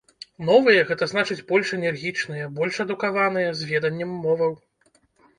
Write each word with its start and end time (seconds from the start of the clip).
Новыя, 0.47 0.85
гэта 0.91 1.07
значыць 1.09 1.43
больш 1.51 1.73
энергічныя, 1.77 2.47
больш 2.55 2.79
адукаваныя, 2.85 3.49
з 3.59 3.69
веданнем 3.73 4.17
моваў. 4.23 4.57